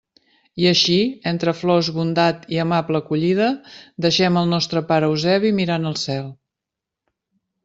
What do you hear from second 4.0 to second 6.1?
deixem el nostre pare Eusebi mirant al